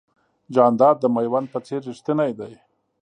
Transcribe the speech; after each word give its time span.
جانداد 0.55 0.95
د 0.99 1.05
مېوند 1.15 1.47
په 1.53 1.59
څېر 1.65 1.81
رښتینی 1.89 2.31
دی. 2.39 2.53